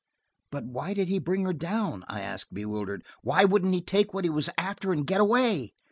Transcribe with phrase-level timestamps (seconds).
[0.51, 3.05] "But why did he bring her down?" I asked bewildered.
[3.21, 5.73] "Why wouldn't he take what he was after and get away?"